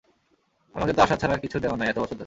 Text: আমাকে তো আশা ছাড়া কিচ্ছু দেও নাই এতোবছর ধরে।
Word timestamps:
আমাকে 0.75 0.93
তো 0.93 0.99
আশা 1.01 1.15
ছাড়া 1.15 1.35
কিচ্ছু 1.37 1.57
দেও 1.59 1.75
নাই 1.75 1.87
এতোবছর 1.89 2.09
ধরে। 2.09 2.19